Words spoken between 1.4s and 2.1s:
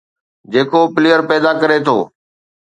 ڪري ٿو،